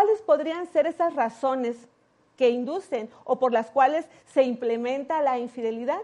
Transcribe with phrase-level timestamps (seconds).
[0.00, 1.76] ¿Cuáles podrían ser esas razones
[2.38, 6.00] que inducen o por las cuales se implementa la infidelidad?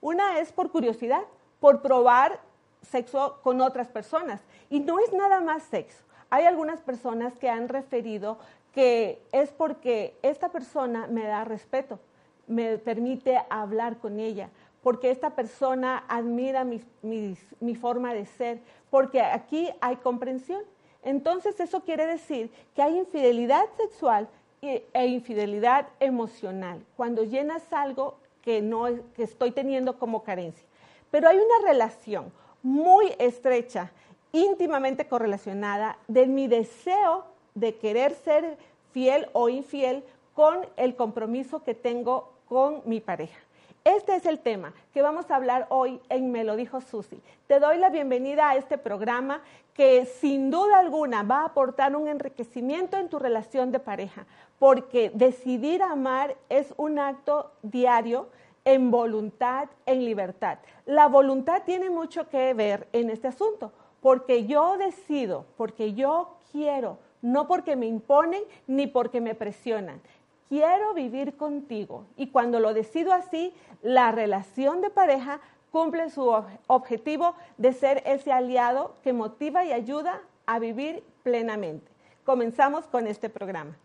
[0.00, 1.22] Una es por curiosidad,
[1.58, 2.38] por probar
[2.80, 4.40] sexo con otras personas.
[4.68, 6.04] Y no es nada más sexo.
[6.30, 8.38] Hay algunas personas que han referido
[8.72, 11.98] que es porque esta persona me da respeto,
[12.46, 14.48] me permite hablar con ella,
[14.80, 18.60] porque esta persona admira mi, forma de ser,
[18.90, 20.62] porque aquí hay comprensión.
[21.02, 24.28] Entonces eso quiere decir que hay infidelidad sexual
[24.62, 26.84] e infidelidad emocional.
[26.96, 30.66] Cuando llenas algo que, no, que estoy teniendo como carencia.
[31.10, 33.90] Pero hay una relación muy estrecha,
[34.32, 38.58] íntimamente correlacionada de mi deseo de querer ser
[38.92, 43.38] fiel o infiel con el compromiso que tengo con mi pareja.
[43.84, 47.20] Este es el tema que vamos a hablar hoy en Me lo dijo Susi.
[47.46, 49.40] Te doy la bienvenida a este programa
[49.80, 54.26] que sin duda alguna va a aportar un enriquecimiento en tu relación de pareja,
[54.58, 58.28] porque decidir amar es un acto diario
[58.66, 60.58] en voluntad, en libertad.
[60.84, 63.72] La voluntad tiene mucho que ver en este asunto,
[64.02, 70.02] porque yo decido, porque yo quiero, no porque me imponen ni porque me presionan.
[70.50, 76.30] Quiero vivir contigo y cuando lo decido así, la relación de pareja cumple su
[76.66, 81.90] objetivo de ser ese aliado que motiva y ayuda a vivir plenamente.
[82.24, 83.76] Comenzamos con este programa.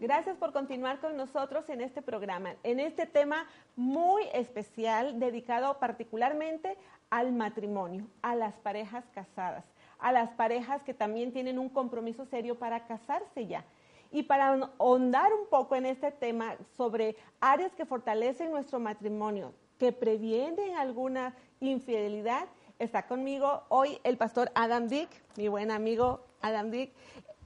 [0.00, 3.46] Gracias por continuar con nosotros en este programa, en este tema
[3.76, 6.78] muy especial dedicado particularmente
[7.10, 9.64] al matrimonio, a las parejas casadas,
[9.98, 13.64] a las parejas que también tienen un compromiso serio para casarse ya.
[14.10, 19.92] Y para ahondar un poco en este tema sobre áreas que fortalecen nuestro matrimonio, que
[19.92, 22.46] previenen alguna infidelidad,
[22.78, 26.92] está conmigo hoy el pastor Adam Dick, mi buen amigo Adam Dick.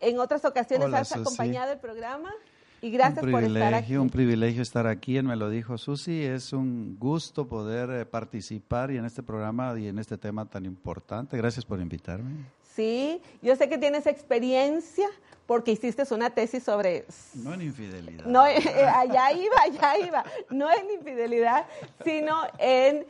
[0.01, 2.33] En otras ocasiones has acompañado el programa.
[2.81, 3.97] Y gracias por estar aquí.
[3.97, 6.25] Un privilegio estar aquí Me lo dijo Susi.
[6.25, 10.67] Es un gusto poder eh, participar y en este programa y en este tema tan
[10.67, 11.37] importante.
[11.37, 12.45] Gracias por invitarme.
[12.75, 15.09] Sí, yo sé que tienes experiencia
[15.47, 17.05] porque hiciste una tesis sobre...
[17.34, 18.25] No en infidelidad.
[18.25, 20.25] No, eh, eh, allá iba, allá iba.
[20.50, 21.66] No en infidelidad,
[22.05, 23.06] sino en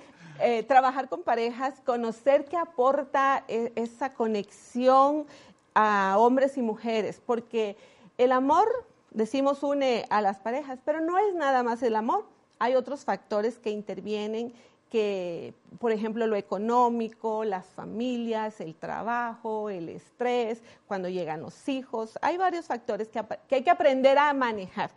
[0.67, 5.27] trabajar con parejas, conocer qué aporta esa conexión
[5.75, 7.77] a hombres y mujeres, porque
[8.19, 8.67] el amor
[9.11, 12.25] decimos une a las parejas, pero no es nada más el amor.
[12.59, 14.53] Hay otros factores que intervienen,
[14.93, 22.19] que, por ejemplo, lo económico, las familias, el trabajo, el estrés, cuando llegan los hijos.
[22.21, 24.91] Hay varios factores que, hay que aprender a manejar.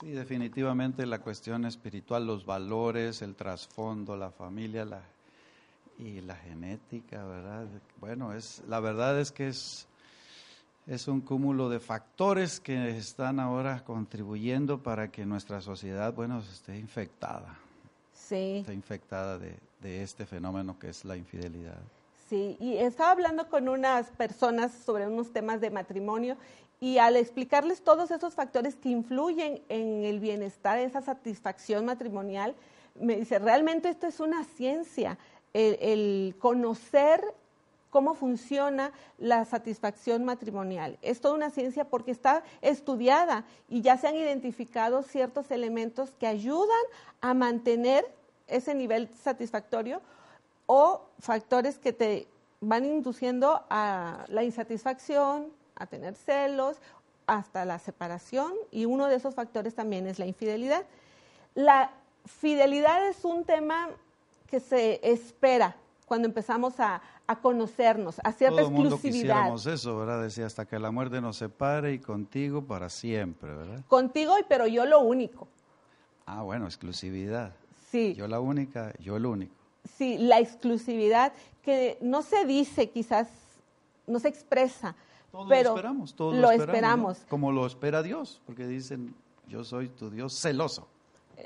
[0.00, 4.86] Sí, definitivamente la cuestión espiritual, los valores, el trasfondo, la familia
[5.98, 7.66] y la genética, ¿verdad?
[8.00, 9.86] Bueno, es, la verdad es que es
[10.86, 16.76] es un cúmulo de factores que están ahora contribuyendo para que nuestra sociedad, bueno, esté
[16.76, 17.56] infectada.
[18.32, 18.58] Sí.
[18.60, 21.78] Está infectada de, de este fenómeno que es la infidelidad.
[22.30, 26.38] Sí, y estaba hablando con unas personas sobre unos temas de matrimonio
[26.80, 32.54] y al explicarles todos esos factores que influyen en el bienestar, esa satisfacción matrimonial,
[32.98, 35.18] me dice, realmente esto es una ciencia,
[35.52, 37.22] el, el conocer
[37.90, 40.98] cómo funciona la satisfacción matrimonial.
[41.02, 46.26] Es toda una ciencia porque está estudiada y ya se han identificado ciertos elementos que
[46.26, 46.82] ayudan
[47.20, 48.06] a mantener
[48.46, 50.00] ese nivel satisfactorio
[50.66, 52.28] o factores que te
[52.60, 56.76] van induciendo a la insatisfacción, a tener celos,
[57.26, 60.84] hasta la separación y uno de esos factores también es la infidelidad.
[61.54, 61.90] La
[62.24, 63.88] fidelidad es un tema
[64.46, 67.00] que se espera cuando empezamos a,
[67.40, 68.90] conocernos, a cierta Todo exclusividad.
[68.90, 70.22] Mundo quisiéramos eso, ¿verdad?
[70.22, 73.82] Decía, hasta que la muerte nos separe y contigo para siempre, ¿verdad?
[73.88, 75.48] Contigo, pero yo lo único.
[76.26, 77.54] Ah, bueno, exclusividad.
[77.92, 78.14] Sí.
[78.14, 79.54] Yo la única, yo el único.
[79.96, 83.28] Sí, la exclusividad que no se dice quizás
[84.06, 84.96] no se expresa.
[85.30, 87.18] Todos pero lo esperamos, todos lo esperamos, esperamos.
[87.20, 87.28] ¿no?
[87.28, 89.14] Como lo espera Dios, porque dicen,
[89.46, 90.88] yo soy tu Dios celoso.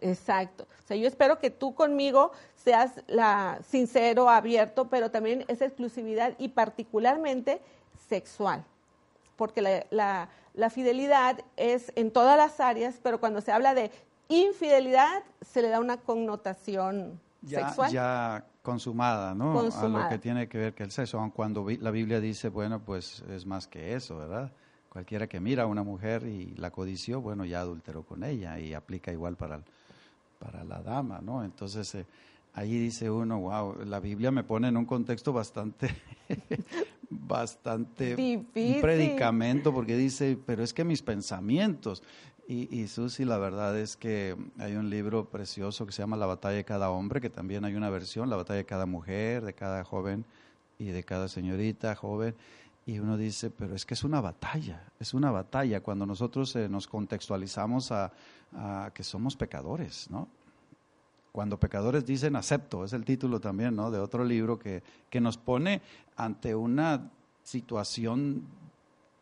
[0.00, 0.64] Exacto.
[0.84, 6.34] O sea, yo espero que tú conmigo seas la sincero, abierto, pero también esa exclusividad
[6.38, 7.60] y particularmente
[8.08, 8.64] sexual.
[9.36, 13.90] Porque la, la- la fidelidad es en todas las áreas, pero cuando se habla de
[14.28, 17.92] infidelidad se le da una connotación ya, sexual.
[17.92, 19.52] ya consumada, ¿no?
[19.52, 20.08] A lo Consumada.
[20.08, 23.46] que tiene que ver que el sexo, aun cuando la Biblia dice, bueno, pues es
[23.46, 24.50] más que eso, ¿verdad?
[24.88, 28.74] Cualquiera que mira a una mujer y la codició, bueno, ya adulteró con ella y
[28.74, 29.60] aplica igual para,
[30.40, 31.44] para la dama, ¿no?
[31.44, 32.06] Entonces, eh,
[32.54, 35.94] ahí dice uno, wow, la Biblia me pone en un contexto bastante,
[37.10, 38.76] bastante Difícil.
[38.76, 42.02] un predicamento, porque dice, pero es que mis pensamientos.
[42.48, 46.26] Y, y Susi, la verdad es que hay un libro precioso que se llama La
[46.26, 49.52] batalla de cada hombre, que también hay una versión, La batalla de cada mujer, de
[49.52, 50.24] cada joven
[50.78, 52.36] y de cada señorita joven.
[52.86, 56.68] Y uno dice, pero es que es una batalla, es una batalla cuando nosotros eh,
[56.68, 58.12] nos contextualizamos a,
[58.54, 60.28] a que somos pecadores, ¿no?
[61.32, 63.90] Cuando pecadores dicen acepto, es el título también, ¿no?
[63.90, 65.82] De otro libro que, que nos pone
[66.16, 67.10] ante una
[67.42, 68.44] situación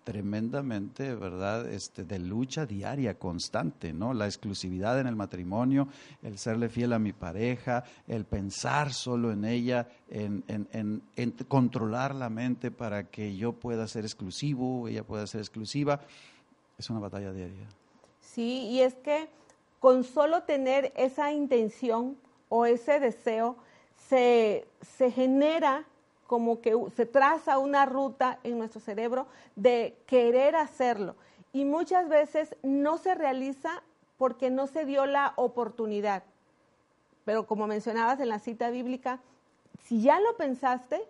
[0.04, 1.66] tremendamente, ¿verdad?
[1.72, 4.14] Este, de lucha diaria, constante, ¿no?
[4.14, 5.88] La exclusividad en el matrimonio,
[6.22, 11.30] el serle fiel a mi pareja, el pensar solo en ella, en, en- en- en
[11.48, 16.00] controlar la mente para que yo pueda ser exclusivo, ella pueda ser exclusiva,
[16.78, 17.66] es una batalla diaria.
[18.20, 19.28] Sí, y es que
[19.80, 22.16] con solo tener esa intención
[22.48, 23.56] o ese deseo,
[24.08, 25.84] se, se genera
[26.26, 29.26] como que se traza una ruta en nuestro cerebro
[29.56, 31.16] de querer hacerlo.
[31.52, 33.82] Y muchas veces no se realiza
[34.16, 36.24] porque no se dio la oportunidad.
[37.24, 39.20] Pero como mencionabas en la cita bíblica,
[39.84, 41.00] si ya lo pensaste,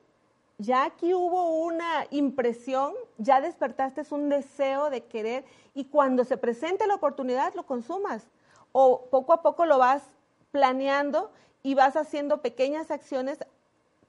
[0.59, 5.45] ya aquí hubo una impresión, ya despertaste un deseo de querer
[5.75, 8.27] y cuando se presente la oportunidad lo consumas.
[8.73, 10.03] O poco a poco lo vas
[10.51, 11.31] planeando
[11.63, 13.39] y vas haciendo pequeñas acciones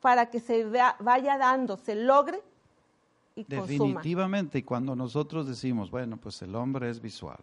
[0.05, 0.63] para que se
[0.99, 2.39] vaya dando, se logre
[3.35, 3.43] y.
[3.43, 7.39] Definitivamente, y cuando nosotros decimos, bueno, pues el hombre es visual,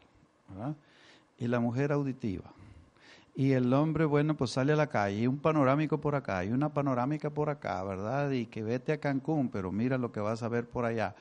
[0.49, 0.76] ¿verdad?
[1.38, 2.44] Y la mujer auditiva.
[3.35, 6.53] Y el hombre, bueno, pues sale a la calle, y un panorámico por acá, y
[6.53, 8.31] una panorámica por acá, ¿verdad?
[8.31, 11.17] Y que vete a Cancún, pero mira lo que vas a ver por allá.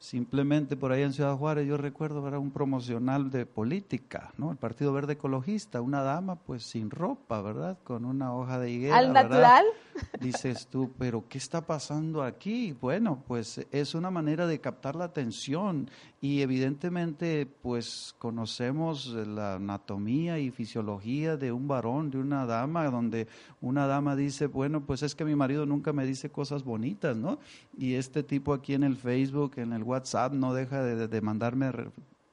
[0.00, 4.50] Simplemente por ahí en Ciudad Juárez yo recuerdo era un promocional de política, ¿no?
[4.50, 7.76] El Partido Verde Ecologista, una dama pues sin ropa, ¿verdad?
[7.84, 8.96] Con una hoja de higuera.
[8.96, 9.24] Al ¿verdad?
[9.24, 9.64] natural.
[10.20, 12.74] Dices tú, pero ¿qué está pasando aquí?
[12.80, 15.90] Bueno, pues es una manera de captar la atención
[16.22, 23.28] y evidentemente pues conocemos la anatomía y fisiología de un varón, de una dama, donde
[23.60, 27.38] una dama dice, bueno, pues es que mi marido nunca me dice cosas bonitas, ¿no?
[27.76, 31.70] Y este tipo aquí en el Facebook, en el WhatsApp, no deja de, de mandarme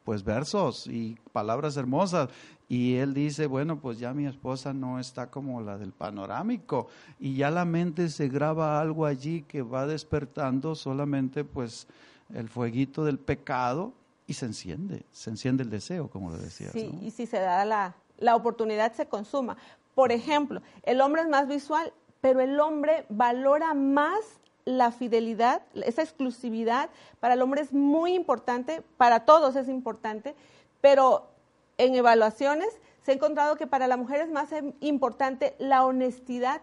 [0.03, 2.29] pues versos y palabras hermosas.
[2.69, 6.87] Y él dice, bueno, pues ya mi esposa no está como la del panorámico.
[7.19, 11.87] Y ya la mente se graba algo allí que va despertando solamente pues
[12.33, 13.93] el fueguito del pecado
[14.27, 16.71] y se enciende, se enciende el deseo, como lo decías.
[16.71, 17.05] Sí, ¿no?
[17.05, 19.57] y si se da la, la oportunidad se consuma.
[19.95, 24.19] Por ejemplo, el hombre es más visual, pero el hombre valora más
[24.67, 26.89] la fidelidad, esa exclusividad.
[27.21, 30.35] Para el hombre es muy importante, para todos es importante,
[30.81, 31.29] pero
[31.77, 32.67] en evaluaciones
[33.01, 36.61] se ha encontrado que para la mujer es más em- importante la honestidad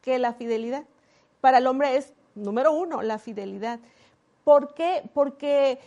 [0.00, 0.84] que la fidelidad.
[1.42, 3.80] Para el hombre es, número uno, la fidelidad.
[4.42, 5.02] ¿Por qué?
[5.12, 5.78] Porque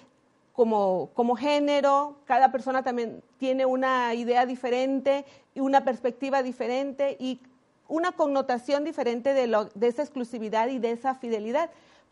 [0.54, 5.26] como, como género, cada persona también tiene una idea diferente
[5.56, 7.42] y una perspectiva diferente y
[7.88, 11.70] una connotación diferente de, lo, de esa exclusividad y de esa fidelidad.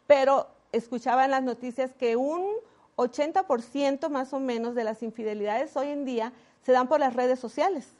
[0.08, 2.46] Pero escuchaba en las noticias que un
[2.98, 7.39] 80% más o menos de las infidelidades hoy en día se dan por las redes
[7.39, 7.94] sociales.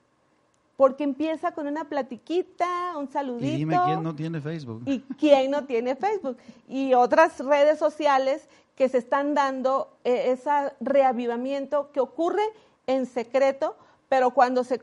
[0.78, 3.54] Porque empieza con una platiquita, un saludito.
[3.54, 4.84] Y dime quién no tiene Facebook.
[4.86, 6.38] ¿Y quién no tiene Facebook?
[6.68, 10.52] Y otras redes sociales que se están dando eh, ese
[10.82, 12.44] reavivamiento que ocurre
[12.88, 13.78] en secreto,
[14.10, 14.82] pero cuando se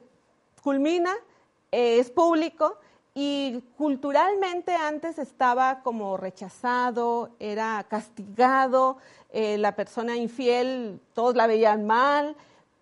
[0.63, 1.15] culmina
[1.73, 2.77] eh, es público
[3.15, 8.97] y culturalmente antes estaba como rechazado, era castigado,
[9.31, 12.37] eh, la persona infiel, todos la veían mal,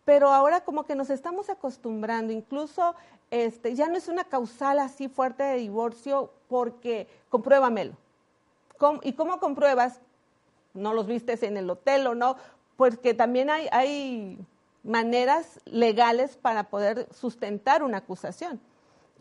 [0.04, 2.94] pero ahora como que nos estamos acostumbrando, incluso
[3.30, 7.92] este, ya no es una causal así fuerte de divorcio porque compruébamelo.
[8.78, 10.00] ¿Cómo- ¿Y cómo compruebas?
[10.75, 12.37] No los vistes en el hotel o no,
[12.76, 14.38] porque también hay, hay
[14.82, 18.61] maneras legales para poder sustentar una acusación.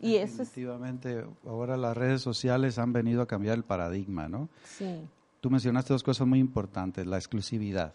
[0.00, 4.48] Y eso Definitivamente, ahora las redes sociales han venido a cambiar el paradigma, ¿no?
[4.64, 5.00] sí,
[5.40, 7.94] tú mencionaste dos cosas muy importantes, la exclusividad.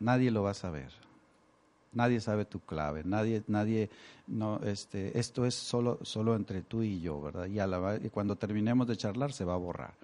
[0.00, 0.90] Nadie lo va a saber.
[1.92, 3.88] Nadie sabe tu clave, nadie, nadie,
[4.26, 7.46] no, este, esto es solo, solo entre tú y yo, ¿verdad?
[7.46, 9.94] Y, a la, y cuando terminemos de charlar se va a borrar.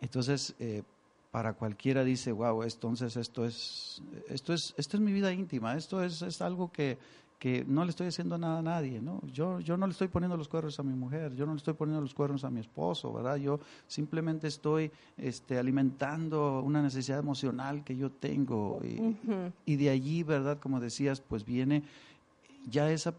[0.00, 0.84] Entonces, eh,
[1.32, 6.04] para cualquiera dice, wow, entonces esto es, esto es, esto es mi vida íntima, esto
[6.04, 6.98] es, es algo que,
[7.38, 9.20] que no le estoy haciendo nada a nadie, ¿no?
[9.26, 11.74] Yo, yo no le estoy poniendo los cuernos a mi mujer, yo no le estoy
[11.74, 13.36] poniendo los cuernos a mi esposo, ¿verdad?
[13.36, 18.80] Yo simplemente estoy este, alimentando una necesidad emocional que yo tengo.
[19.66, 20.58] Y, de allí, ¿verdad?
[20.58, 21.82] Como decías, pues viene
[22.70, 23.14] ya esa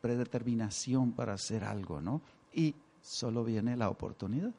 [0.00, 2.20] predeterminación para hacer algo, ¿no?
[2.52, 4.52] Y solo viene la oportunidad.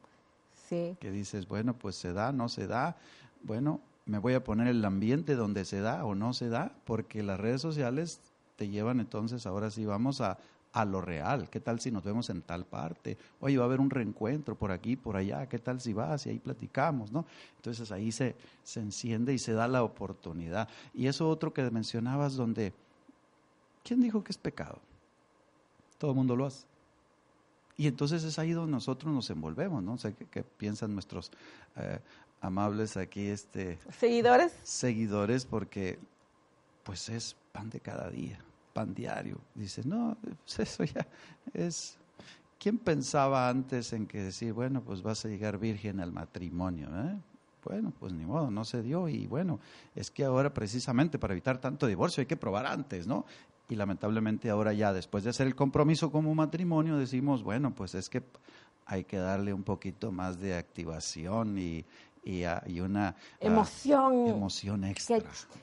[0.69, 0.95] Sí.
[0.99, 2.95] Que dices, bueno, pues se da, no se da.
[3.43, 7.21] Bueno, me voy a poner el ambiente donde se da o no se da, porque
[7.21, 8.19] las redes sociales
[8.55, 10.37] te llevan entonces, ahora sí vamos a,
[10.73, 11.49] a lo real.
[11.49, 13.17] ¿Qué tal si nos vemos en tal parte?
[13.39, 15.47] Oye, va a haber un reencuentro por aquí, por allá.
[15.47, 16.25] ¿Qué tal si vas?
[16.25, 17.25] Y ahí platicamos, ¿no?
[17.57, 20.67] Entonces ahí se, se enciende y se da la oportunidad.
[20.93, 22.73] Y eso otro que mencionabas donde,
[23.83, 24.79] ¿quién dijo que es pecado?
[25.99, 26.65] Todo el mundo lo hace.
[27.77, 29.97] Y entonces es ahí donde nosotros nos envolvemos, ¿no?
[29.97, 31.31] sé qué, piensan nuestros
[31.77, 31.99] eh,
[32.41, 33.79] amables aquí, este...
[33.97, 34.53] Seguidores.
[34.63, 35.99] Seguidores, porque
[36.83, 38.39] pues es pan de cada día
[38.73, 39.39] pan diario.
[39.55, 41.05] Dice, no, pues eso ya
[41.53, 41.97] es...
[42.57, 46.87] ¿Quién pensaba antes en que decir, bueno, pues vas a llegar virgen al matrimonio?
[46.87, 47.17] Eh?
[47.63, 49.59] Bueno, pues ni modo, no se dio y bueno,
[49.95, 53.25] es que ahora precisamente para evitar tanto divorcio hay que probar antes, ¿no?
[53.69, 58.09] Y lamentablemente ahora ya después de hacer el compromiso como matrimonio decimos, bueno, pues es
[58.09, 58.23] que
[58.85, 61.85] hay que darle un poquito más de activación y,
[62.29, 65.19] y, una ah, emoción, emoción extra.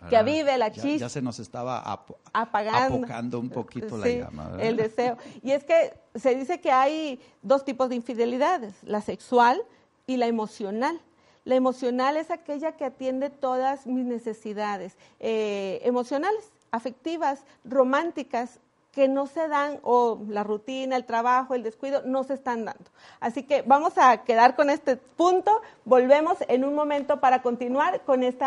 [0.09, 0.97] Que, avive la chispa.
[0.97, 4.57] Ya, se nos estaba apagando un poquito la llama.
[4.61, 5.17] El deseo.
[5.43, 9.63] Y es que se dice que hay dos tipos de infidelidades, la sexual
[10.07, 11.01] y la emocional.
[11.45, 18.59] La emocional es aquella que atiende todas mis necesidades eh, emocionales, afectivas, románticas,
[18.97, 22.87] que no se dan, o la rutina, el trabajo, el descuido, no se están dando.
[23.21, 28.23] Así que vamos a quedar con este punto, volvemos en un momento para continuar con
[28.23, 28.47] este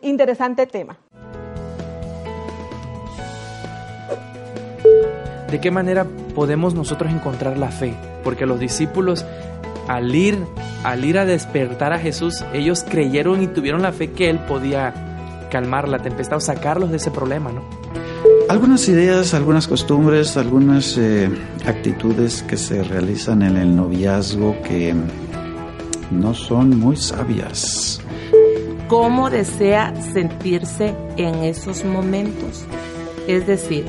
[0.00, 0.96] interesante tema.
[5.50, 7.94] ¿De qué manera podemos nosotros encontrar la fe?
[8.24, 9.26] Porque los discípulos
[9.88, 10.42] al ir,
[10.84, 14.94] al ir a despertar a Jesús, ellos creyeron y tuvieron la fe que Él podía
[15.50, 17.85] calmar la tempestad o sacarlos de ese problema, ¿no?
[18.48, 21.28] Algunas ideas, algunas costumbres, algunas eh,
[21.66, 24.94] actitudes que se realizan en el noviazgo que
[26.12, 28.00] no son muy sabias.
[28.86, 32.64] ¿Cómo desea sentirse en esos momentos?
[33.26, 33.84] Es decir,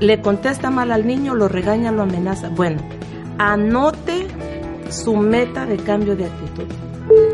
[0.00, 2.48] le contesta mal al niño, lo regaña, lo amenaza.
[2.48, 2.80] Bueno,
[3.36, 4.28] anote
[4.88, 6.68] su meta de cambio de actitud.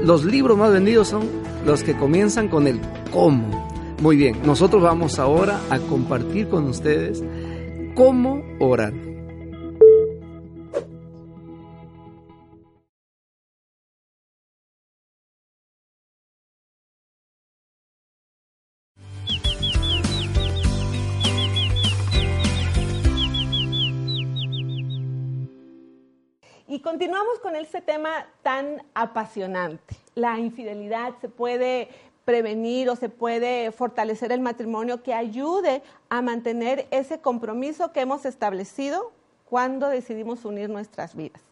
[0.02, 1.28] Los libros más vendidos son
[1.64, 2.80] los que comienzan con el
[3.12, 7.22] cómo muy bien, nosotros vamos ahora a compartir con ustedes
[7.94, 8.92] cómo orar.
[26.66, 29.94] Y continuamos con este tema tan apasionante.
[30.16, 31.88] La infidelidad se puede
[32.24, 38.24] prevenir o se puede fortalecer el matrimonio que ayude a mantener ese compromiso que hemos
[38.24, 39.12] establecido
[39.48, 41.42] cuando decidimos unir nuestras vidas.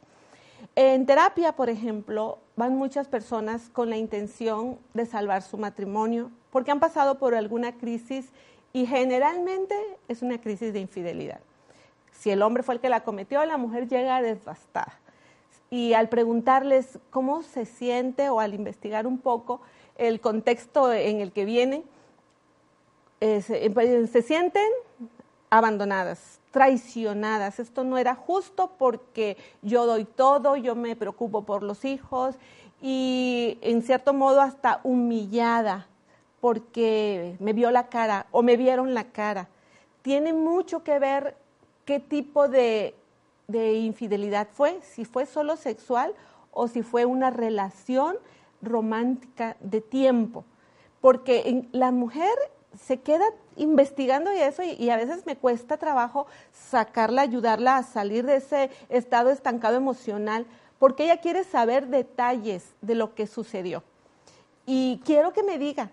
[0.75, 6.71] En terapia, por ejemplo, van muchas personas con la intención de salvar su matrimonio porque
[6.71, 8.31] han pasado por alguna crisis
[8.73, 9.75] y generalmente
[10.09, 11.41] es una crisis de infidelidad.
[12.12, 14.99] Si el hombre fue el que la cometió, la mujer llega devastada.
[15.71, 19.61] Y al preguntarles cómo se siente o al investigar un poco,
[19.97, 21.85] el contexto en el que vienen,
[23.21, 24.69] eh, pues, se, sienten
[25.49, 27.61] abandonadas, traicionadas.
[27.61, 32.35] Esto no era justo porque yo doy todo, yo me preocupo por los hijos
[32.81, 35.87] y en cierto modo hasta humillada
[36.41, 39.49] porque me vio la cara o me vieron la cara.
[40.03, 41.37] Tiene mucho que ver
[41.85, 42.97] qué tipo de,
[43.47, 46.13] de infidelidad fue, si fue solo sexual
[46.51, 48.17] o si fue una relación
[48.62, 50.45] romántica de tiempo,
[51.00, 52.33] porque la mujer
[52.81, 53.25] se queda
[53.57, 58.71] investigando y eso y, a veces me cuesta trabajo sacarla, ayudarla a salir de ese
[58.88, 60.47] estado estancado emocional,
[60.78, 63.83] porque ella quiere saber detalles de lo que sucedió.
[64.64, 65.90] Y quiero que me diga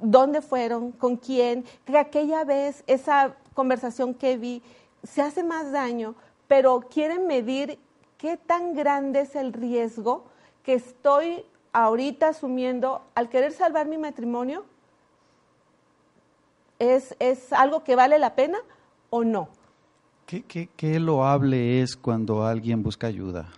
[0.00, 4.62] dónde fueron, con quién, que aquella vez esa conversación que vi
[5.02, 6.14] se hace más daño,
[6.46, 7.78] pero quieren medir
[8.18, 10.24] qué tan grande es el riesgo
[10.62, 14.64] que estoy ahorita asumiendo, al querer salvar mi matrimonio,
[16.78, 18.58] ¿es, es algo que vale la pena
[19.10, 19.48] o no?
[20.26, 23.48] ¿Qué, qué, qué loable es cuando alguien busca ayuda?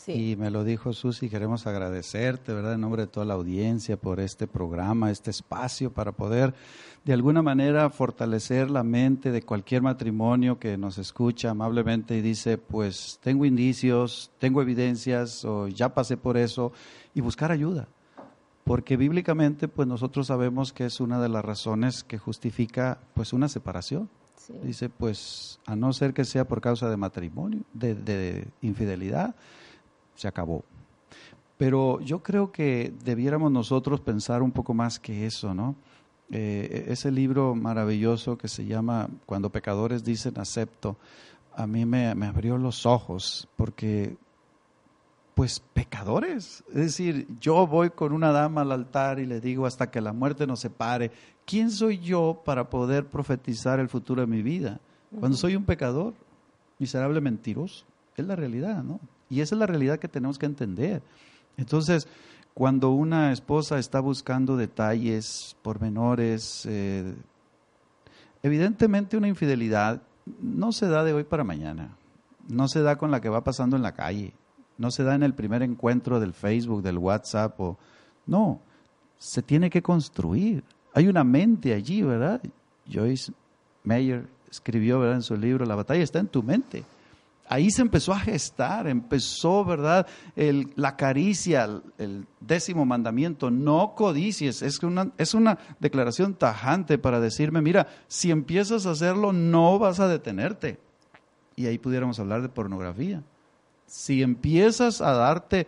[0.00, 0.30] Sí.
[0.30, 2.72] Y me lo dijo Susi, queremos agradecerte, ¿verdad?
[2.72, 6.54] En nombre de toda la audiencia por este programa, este espacio para poder
[7.04, 12.56] de alguna manera fortalecer la mente de cualquier matrimonio que nos escucha amablemente y dice,
[12.56, 16.72] pues tengo indicios, tengo evidencias o ya pasé por eso
[17.14, 17.86] y buscar ayuda.
[18.64, 23.48] Porque bíblicamente pues nosotros sabemos que es una de las razones que justifica pues una
[23.48, 24.08] separación.
[24.36, 24.54] Sí.
[24.62, 29.34] Dice, pues a no ser que sea por causa de matrimonio, de, de infidelidad,
[30.20, 30.64] se acabó.
[31.56, 35.76] Pero yo creo que debiéramos nosotros pensar un poco más que eso, ¿no?
[36.30, 40.98] Eh, ese libro maravilloso que se llama Cuando pecadores dicen acepto,
[41.54, 44.16] a mí me, me abrió los ojos porque,
[45.34, 46.62] pues, pecadores.
[46.68, 50.12] Es decir, yo voy con una dama al altar y le digo hasta que la
[50.12, 51.10] muerte nos separe,
[51.46, 54.80] ¿quién soy yo para poder profetizar el futuro de mi vida?
[55.18, 56.12] Cuando soy un pecador,
[56.78, 57.86] miserable mentiroso.
[58.16, 59.00] Es la realidad, ¿no?
[59.30, 61.02] Y esa es la realidad que tenemos que entender.
[61.56, 62.08] Entonces,
[62.52, 67.14] cuando una esposa está buscando detalles, pormenores, eh,
[68.42, 70.02] evidentemente una infidelidad
[70.42, 71.96] no se da de hoy para mañana,
[72.48, 74.34] no se da con la que va pasando en la calle,
[74.78, 77.78] no se da en el primer encuentro del Facebook, del WhatsApp, o,
[78.26, 78.60] no,
[79.16, 80.64] se tiene que construir.
[80.92, 82.42] Hay una mente allí, ¿verdad?
[82.90, 83.32] Joyce
[83.84, 85.12] Meyer escribió.
[85.12, 86.84] En su libro, La batalla está en tu mente
[87.50, 90.06] ahí se empezó a gestar, empezó, ¿verdad?
[90.36, 94.62] El, la caricia, el, el, décimo mandamiento, no codicies.
[94.62, 99.98] Es una, es una declaración tajante para decirme, mira, si empiezas a hacerlo, no vas
[99.98, 100.78] a detenerte.
[101.56, 103.22] Y ahí pudiéramos hablar de pornografía.
[103.84, 105.66] Si empiezas a darte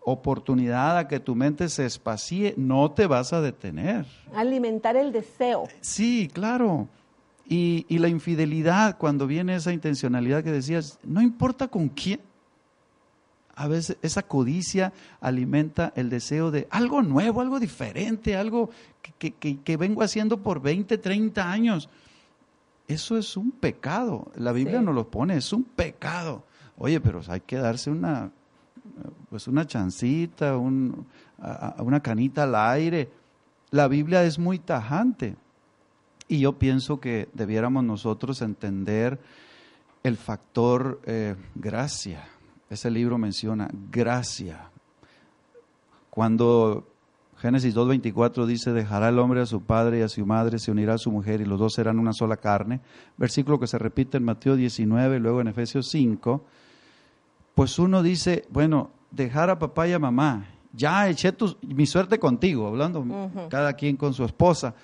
[0.00, 4.06] oportunidad a que tu mente se espacie, no te vas a detener.
[4.32, 5.64] Alimentar el deseo.
[5.80, 6.88] Sí, claro.
[7.46, 12.20] Y, y, la infidelidad, cuando viene esa intencionalidad que decías, no importa con quién,
[13.54, 18.70] a veces esa codicia alimenta el deseo de algo nuevo, algo diferente, algo
[19.18, 21.88] que, que, que vengo haciendo por 20, 30 años.
[22.88, 24.30] Eso es un pecado.
[24.36, 24.84] La Biblia sí.
[24.84, 26.44] nos lo pone, es un pecado.
[26.76, 28.30] Oye, pero hay que darse una,
[29.30, 31.06] pues una chancita, un,
[31.78, 33.10] una canita al aire.
[33.70, 35.36] La Biblia es muy tajante.
[36.28, 39.20] Y yo pienso que debiéramos nosotros entender
[40.02, 42.24] el factor eh, gracia.
[42.70, 44.70] Ese libro menciona gracia.
[46.10, 46.86] Cuando
[47.38, 50.94] Génesis 2.24 dice, dejará el hombre a su padre y a su madre, se unirá
[50.94, 52.80] a su mujer y los dos serán una sola carne,
[53.16, 56.44] versículo que se repite en Mateo 19, luego en Efesios 5,
[57.54, 62.18] pues uno dice, bueno, dejar a papá y a mamá, ya eché tu, mi suerte
[62.18, 63.48] contigo, hablando uh -huh.
[63.48, 64.74] cada quien con su esposa.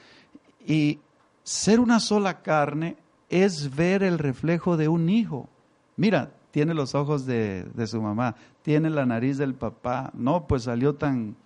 [0.67, 0.99] Y
[1.43, 2.97] ser una sola carne
[3.29, 5.49] es ver el reflejo de un hijo.
[5.97, 10.11] Mira, tiene los ojos de, de su mamá, tiene la nariz del papá.
[10.15, 11.37] No, pues salió tan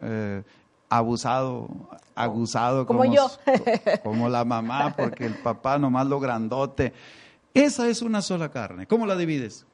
[0.00, 0.42] eh,
[0.88, 1.68] abusado,
[2.14, 3.30] aguzado como, como yo.
[4.02, 6.92] como la mamá, porque el papá nomás lo grandote.
[7.54, 8.86] Esa es una sola carne.
[8.86, 9.66] ¿Cómo la divides?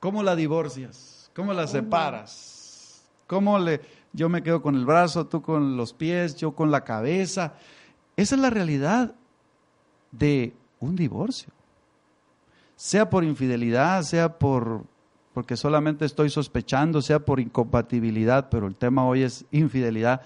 [0.00, 1.30] ¿Cómo la divorcias?
[1.34, 3.02] ¿Cómo la separas?
[3.26, 3.80] ¿Cómo le,
[4.12, 7.54] yo me quedo con el brazo, tú con los pies, yo con la cabeza?
[8.22, 9.16] Esa es la realidad
[10.12, 11.52] de un divorcio.
[12.76, 14.84] Sea por infidelidad, sea por
[15.34, 20.20] porque solamente estoy sospechando, sea por incompatibilidad, pero el tema hoy es infidelidad,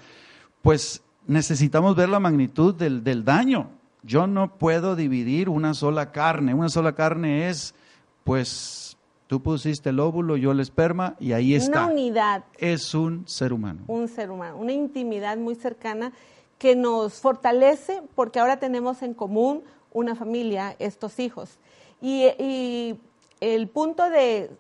[0.61, 3.71] pues necesitamos ver la magnitud del, del daño.
[4.03, 6.53] Yo no puedo dividir una sola carne.
[6.53, 7.75] Una sola carne es,
[8.25, 11.85] pues, tú pusiste el óvulo, yo el esperma, y ahí está.
[11.85, 12.45] Una unidad.
[12.59, 13.85] Es un ser humano.
[13.87, 16.13] Un ser humano, una intimidad muy cercana
[16.59, 21.59] que nos fortalece porque ahora tenemos en común una familia, estos hijos.
[22.01, 23.01] Y, y
[23.41, 24.51] el punto de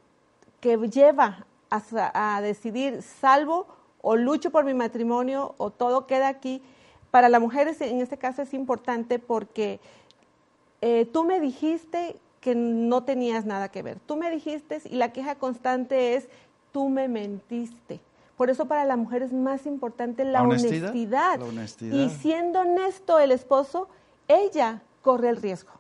[0.61, 3.67] que lleva a, decidir salvo
[4.01, 6.63] o lucho por mi matrimonio o todo queda aquí,
[7.11, 9.81] para la mujer en este caso es importante porque
[10.81, 15.13] eh, tú me dijiste que no tenías nada que ver, tú me dijiste y la
[15.13, 16.29] queja constante es
[16.73, 18.01] tú me mentiste.
[18.37, 20.91] Por eso para la mujer es más importante la, ¿La honestidad.
[20.91, 21.39] honestidad?
[21.39, 21.97] La honestidad.
[21.97, 23.89] Y siendo honesto el esposo,
[24.29, 25.73] ella corre el riesgo.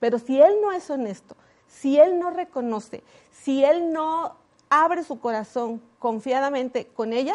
[0.00, 4.36] Pero si él no es honesto, si él no reconoce, si él no
[4.70, 7.34] abre su corazón confiadamente con ella,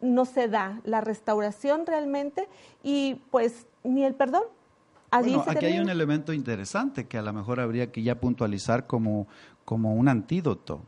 [0.00, 2.48] no se da la restauración realmente
[2.82, 4.44] y pues ni el perdón.
[5.10, 8.86] Allí bueno, aquí hay un elemento interesante que a lo mejor habría que ya puntualizar
[8.86, 9.28] como,
[9.64, 10.80] como un antídoto.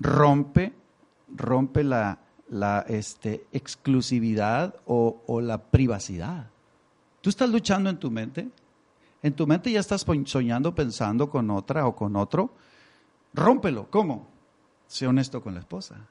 [0.00, 0.72] Rompe
[1.34, 2.18] rompe la,
[2.48, 6.50] la este, exclusividad o, o la privacidad.
[7.20, 8.48] Tú estás luchando en tu mente,
[9.22, 12.50] en tu mente ya estás soñando, pensando con otra o con otro.
[13.32, 13.88] Rómpelo.
[13.88, 14.26] ¿Cómo?
[14.86, 16.08] Sé honesto con la esposa.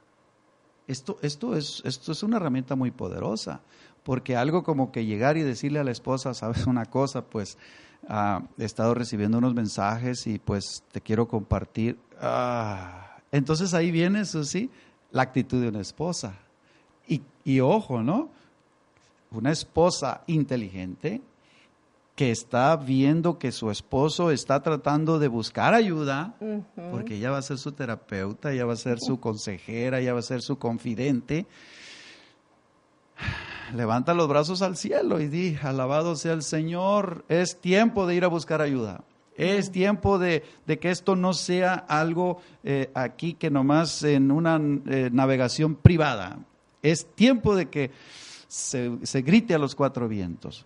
[0.87, 3.61] Esto, esto, es, esto es una herramienta muy poderosa,
[4.03, 7.57] porque algo como que llegar y decirle a la esposa, sabes una cosa, pues
[8.07, 11.99] ah, he estado recibiendo unos mensajes y pues te quiero compartir.
[12.19, 14.69] Ah, entonces ahí viene, Susi,
[15.11, 16.33] la actitud de una esposa.
[17.07, 18.29] Y, y ojo, ¿no?
[19.31, 21.21] Una esposa inteligente
[22.15, 26.35] que está viendo que su esposo está tratando de buscar ayuda,
[26.91, 30.19] porque ella va a ser su terapeuta, ella va a ser su consejera, ella va
[30.19, 31.47] a ser su confidente,
[33.73, 38.25] levanta los brazos al cielo y di, alabado sea el Señor, es tiempo de ir
[38.25, 39.03] a buscar ayuda.
[39.35, 40.43] Es tiempo de,
[40.79, 46.39] que esto no sea algo eh, aquí que nomás en una eh, navegación privada.
[46.81, 47.91] Es tiempo de que
[48.47, 50.65] se, se grite a los cuatro vientos.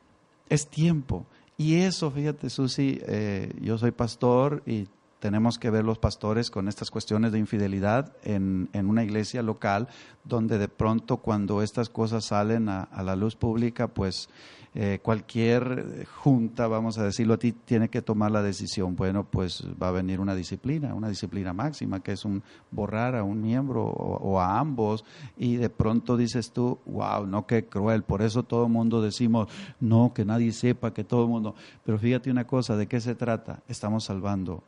[0.49, 1.25] Es tiempo.
[1.57, 4.87] Y eso, fíjate, Susi, eh, yo soy pastor y
[5.19, 9.87] tenemos que ver los pastores con estas cuestiones de infidelidad en, en una iglesia local,
[10.23, 14.29] donde de pronto cuando estas cosas salen a la luz pública, pues
[14.77, 18.97] eh, cualquier junta, vamos a decirlo a ti, tiene que tomar la decisión.
[18.97, 23.23] Bueno, pues va a venir una disciplina, una disciplina máxima, que es un borrar a
[23.23, 25.05] un miembro o, a ambos,
[25.37, 28.03] y de pronto dices tú, wow, no, qué cruel.
[28.03, 29.47] Por eso todo el mundo decimos,
[29.79, 31.55] no, que nadie sepa, que todo el mundo.
[31.85, 33.63] Pero fíjate una cosa, ¿de qué se trata?
[33.69, 34.61] Estamos salvando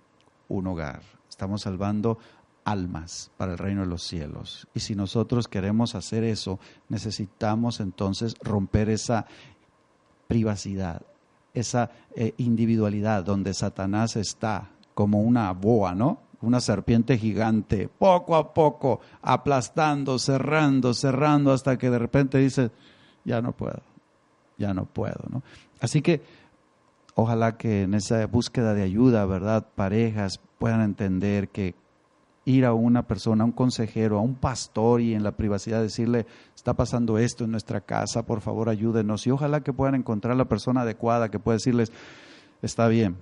[0.47, 2.17] un hogar, estamos salvando
[2.63, 4.67] almas para el reino de los cielos.
[4.73, 9.25] Y si nosotros queremos hacer eso, necesitamos entonces romper esa
[10.27, 11.01] privacidad,
[11.53, 16.19] esa eh, individualidad donde Satanás está como una boa, ¿no?
[16.41, 22.71] Una serpiente gigante, poco a poco, aplastando, cerrando, cerrando, hasta que de repente dice,
[23.25, 23.81] ya no puedo,
[24.57, 25.41] ya no puedo, ¿no?
[25.79, 26.21] Así que
[27.15, 29.67] ojalá que en esa búsqueda de ayuda, ¿verdad?
[29.75, 31.75] Parejas puedan entender que
[32.47, 36.25] ir a una persona, a un consejero, a un pastor y en la privacidad decirle,
[36.55, 39.27] está pasando esto en nuestra casa, por favor ayúdenos.
[39.27, 41.91] Y ojalá que puedan encontrar la persona adecuada que pueda decirles,
[42.61, 43.17] está bien,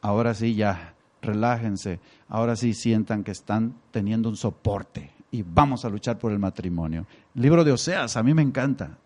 [0.00, 5.88] ahora sí ya, relájense, ahora sí sientan que están teniendo un soporte y vamos a
[5.88, 7.06] luchar por el matrimonio.
[7.34, 8.98] libro de Oseas, a mí me encanta.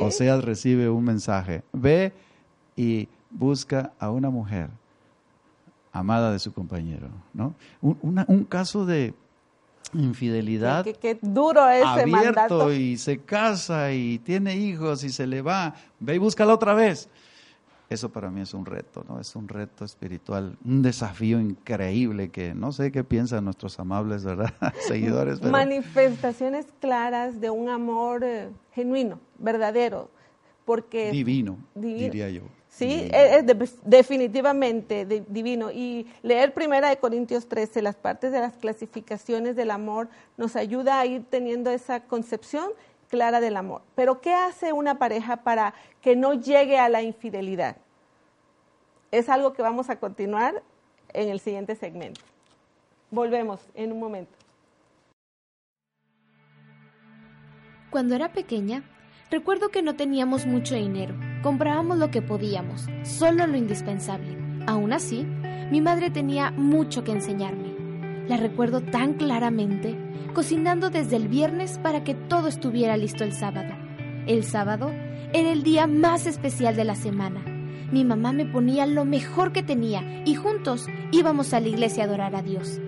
[0.00, 2.12] Oseas recibe un mensaje, ve
[2.76, 4.70] y busca a una mujer
[5.92, 7.54] amada de su compañero, ¿no?
[7.80, 9.14] Un, caso de
[9.92, 10.84] infidelidad.
[10.84, 16.14] Qué, duro ese abierto y se casa y tiene hijos y se le va, ve
[16.14, 17.08] y búscala otra vez.
[17.88, 19.18] Eso para mí es un reto, ¿no?
[19.18, 24.54] Es un reto espiritual, un desafío increíble que no sé qué piensan nuestros amables, ¿verdad?
[24.86, 25.42] Seguidores.
[25.42, 30.08] Manifestaciones claras de un amor eh, genuino, verdadero,
[30.64, 31.10] porque...
[31.10, 32.42] divino, diría yo.
[32.70, 33.44] Sí, es,
[33.84, 35.70] definitivamente divino.
[35.70, 41.00] Y leer Primera de Corintios 13, las partes de las clasificaciones del amor, nos ayuda
[41.00, 42.70] a ir teniendo esa concepción
[43.08, 43.82] clara del amor.
[43.96, 47.76] Pero ¿qué hace una pareja para que no llegue a la infidelidad?
[49.10, 50.62] Es algo que vamos a continuar
[51.12, 52.20] en el siguiente segmento.
[53.10, 54.32] Volvemos en un momento.
[57.90, 58.84] Cuando era pequeña,
[59.30, 64.36] Recuerdo que no teníamos mucho dinero, comprábamos lo que podíamos, solo lo indispensable.
[64.66, 65.26] Aún así,
[65.70, 67.74] mi madre tenía mucho que enseñarme.
[68.28, 69.96] La recuerdo tan claramente,
[70.34, 73.74] cocinando desde el viernes para que todo estuviera listo el sábado.
[74.26, 74.90] El sábado
[75.32, 77.40] era el día más especial de la semana.
[77.90, 82.06] Mi mamá me ponía lo mejor que tenía y juntos íbamos a la iglesia a
[82.06, 82.80] adorar a Dios.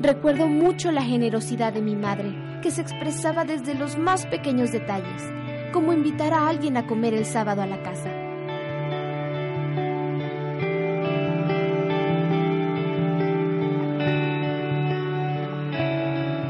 [0.00, 5.22] Recuerdo mucho la generosidad de mi madre, que se expresaba desde los más pequeños detalles,
[5.74, 8.08] como invitar a alguien a comer el sábado a la casa.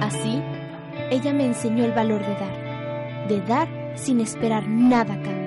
[0.03, 0.43] Así,
[1.11, 5.44] ella me enseñó el valor de dar, de dar sin esperar nada a cambio.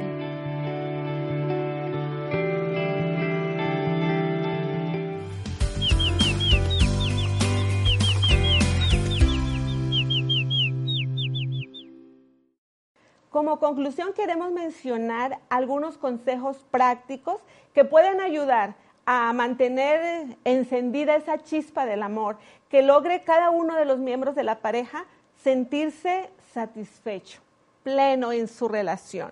[13.47, 17.39] Como conclusión queremos mencionar algunos consejos prácticos
[17.73, 22.35] que pueden ayudar a mantener encendida esa chispa del amor,
[22.67, 25.05] que logre cada uno de los miembros de la pareja
[25.41, 27.39] sentirse satisfecho,
[27.83, 29.31] pleno en su relación.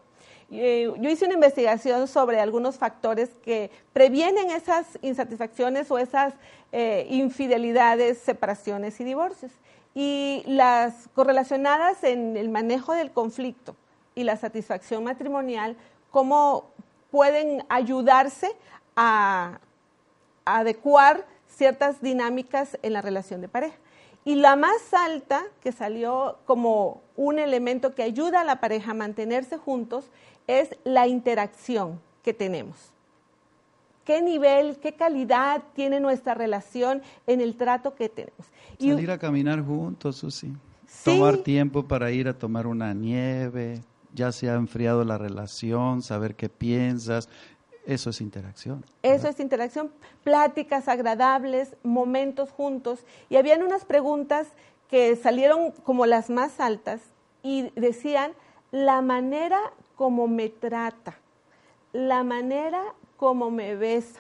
[0.49, 6.35] eh, yo hice una investigación sobre algunos factores que previenen esas insatisfacciones o esas
[6.71, 9.51] eh, infidelidades, separaciones y divorcios.
[9.93, 13.75] Y las correlacionadas en el manejo del conflicto
[14.15, 15.75] y la satisfacción matrimonial,
[16.09, 16.71] cómo
[17.11, 18.51] pueden ayudarse
[18.95, 19.59] a
[20.45, 23.75] adecuar ciertas dinámicas en la relación de pareja.
[24.23, 28.93] Y la más alta, que salió como un elemento que ayuda a la pareja a
[28.95, 30.09] mantenerse juntos,
[30.47, 32.91] es la interacción que tenemos.
[34.03, 38.47] ¿Qué nivel, qué calidad tiene nuestra relación en el trato que tenemos?
[38.79, 40.53] Salir a caminar juntos, Susi.
[40.87, 41.03] Sí.
[41.05, 43.81] Tomar tiempo para ir a tomar una nieve,
[44.15, 47.29] ya se ha enfriado la relación, saber qué piensas,
[47.85, 48.83] eso es interacción.
[49.03, 49.91] Eso es interacción,
[50.23, 52.99] pláticas agradables, momentos juntos.
[53.29, 54.47] Y habían unas preguntas
[54.89, 57.01] que salieron como las más altas
[57.43, 58.31] y decían
[58.71, 59.59] la manera
[59.95, 61.15] como me trata,
[61.93, 62.81] la manera
[63.17, 64.19] como me besa,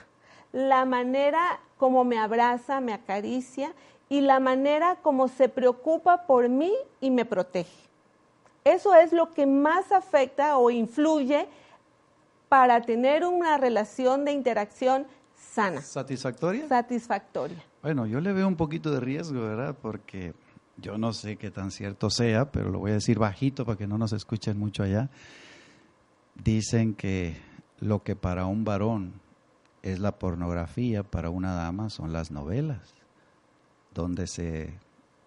[0.53, 3.73] la manera como me abraza, me acaricia
[4.09, 7.85] y la manera como se preocupa por mí y me protege.
[8.65, 11.47] Eso es lo que más afecta o influye
[12.49, 15.81] para tener una relación de interacción sana.
[15.81, 16.67] ¿Satisfactoria?
[16.67, 17.63] Satisfactoria.
[17.83, 19.75] Bueno, yo le veo un poquito de riesgo, ¿verdad?
[19.79, 20.33] Porque
[20.77, 23.85] yo no sé qué tan cierto sea, pero lo voy a decir bajito para que
[23.85, 25.11] no nos escuchen mucho allá.
[26.43, 27.37] Dicen que
[27.79, 29.13] lo que para un varón
[29.83, 32.95] es la pornografía, para una dama son las novelas,
[33.93, 34.73] donde se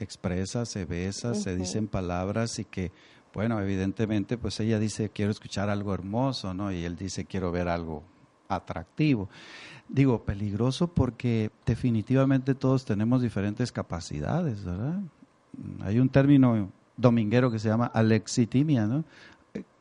[0.00, 2.90] expresa, se besa, se dicen palabras y que
[3.38, 6.72] bueno, evidentemente, pues ella dice, quiero escuchar algo hermoso, ¿no?
[6.72, 8.02] Y él dice, quiero ver algo
[8.48, 9.28] atractivo.
[9.88, 14.98] Digo, peligroso porque definitivamente todos tenemos diferentes capacidades, ¿verdad?
[15.82, 19.04] Hay un término dominguero que se llama alexitimia, ¿no?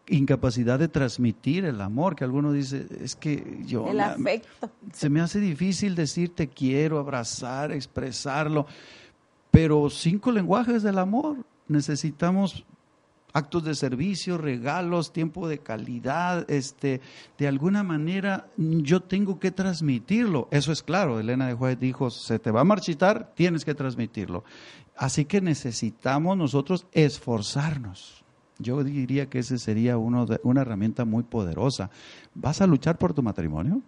[0.05, 3.87] Incapacidad de transmitir el amor, que alguno dice, es que yo...
[3.87, 4.69] El afecto.
[4.93, 8.67] Se me hace difícil decir te quiero, abrazar, expresarlo,
[9.49, 12.63] pero cinco lenguajes del amor necesitamos
[13.33, 17.01] actos de servicio, regalos, tiempo de calidad, este,
[17.37, 20.47] de alguna manera yo tengo que transmitirlo.
[20.51, 24.43] Eso es claro, Elena de Juárez dijo, se te va a marchitar, tienes que transmitirlo.
[24.95, 28.23] Así que necesitamos nosotros esforzarnos.
[28.59, 31.91] Yo diría que ese sería uno de, una herramienta muy poderosa.
[32.33, 33.83] ¿Vas a luchar por tu matrimonio?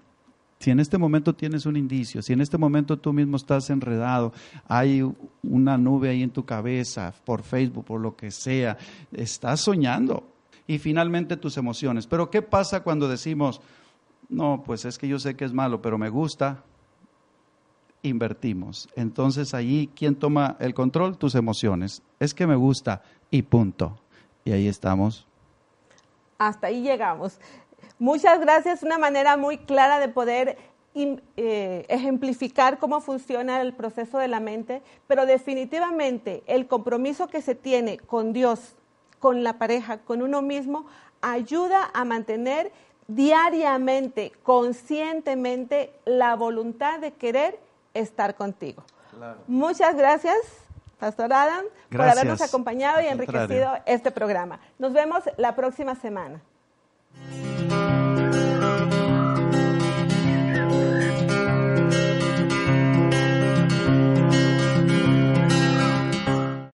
[0.59, 4.33] Si en este momento tienes un indicio, si en este momento tú mismo estás enredado,
[4.67, 5.01] hay
[5.41, 8.77] una nube ahí en tu cabeza, por Facebook, por lo que sea,
[9.13, 10.27] estás soñando.
[10.67, 12.07] Y finalmente tus emociones.
[12.07, 13.61] Pero ¿qué pasa cuando decimos,
[14.27, 16.65] no, pues es que yo sé que es malo, pero me gusta?
[18.03, 18.89] Invertimos.
[18.97, 21.17] Entonces allí, ¿quién toma el control?
[21.17, 22.03] Tus emociones.
[22.19, 23.97] Es que me gusta y punto.
[24.43, 25.25] Y ahí estamos.
[26.37, 27.39] Hasta ahí llegamos.
[27.99, 30.57] Muchas gracias, una manera muy clara de poder
[30.95, 37.55] eh, ejemplificar cómo funciona el proceso de la mente, pero definitivamente el compromiso que se
[37.55, 38.75] tiene con Dios,
[39.19, 40.85] con la pareja, con uno mismo,
[41.21, 42.71] ayuda a mantener
[43.07, 47.59] diariamente, conscientemente, la voluntad de querer
[47.93, 48.83] estar contigo.
[49.47, 50.37] Muchas gracias,
[50.99, 54.59] Pastor Adam, por habernos acompañado y enriquecido este programa.
[54.77, 56.41] Nos vemos la próxima semana.
[57.69, 57.98] Thank you.